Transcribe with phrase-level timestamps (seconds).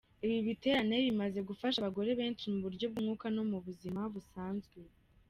[0.25, 4.77] Ibi biterane bimaze gufasha abagore benshi mu buryo bw'umwuka no mu buzima busanzwe.